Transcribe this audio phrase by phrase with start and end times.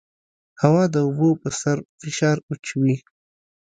[0.61, 2.95] هوا د اوبو پر سر فشار اچوي.